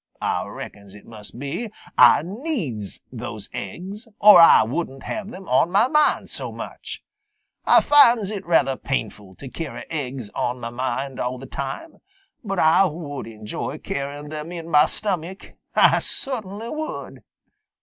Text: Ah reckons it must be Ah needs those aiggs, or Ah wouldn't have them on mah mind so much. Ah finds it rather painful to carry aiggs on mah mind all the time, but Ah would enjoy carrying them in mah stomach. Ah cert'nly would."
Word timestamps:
Ah 0.19 0.47
reckons 0.47 0.95
it 0.95 1.05
must 1.05 1.37
be 1.37 1.71
Ah 1.95 2.23
needs 2.25 3.01
those 3.11 3.49
aiggs, 3.53 4.07
or 4.19 4.39
Ah 4.41 4.65
wouldn't 4.65 5.03
have 5.03 5.29
them 5.29 5.47
on 5.47 5.69
mah 5.69 5.89
mind 5.89 6.27
so 6.31 6.51
much. 6.51 7.03
Ah 7.67 7.81
finds 7.81 8.31
it 8.31 8.43
rather 8.43 8.75
painful 8.75 9.35
to 9.35 9.47
carry 9.47 9.85
aiggs 9.91 10.31
on 10.33 10.59
mah 10.59 10.71
mind 10.71 11.19
all 11.19 11.37
the 11.37 11.45
time, 11.45 11.97
but 12.43 12.57
Ah 12.57 12.87
would 12.87 13.27
enjoy 13.27 13.77
carrying 13.77 14.29
them 14.29 14.51
in 14.51 14.69
mah 14.71 14.85
stomach. 14.85 15.53
Ah 15.75 15.99
cert'nly 15.99 16.69
would." 16.71 17.19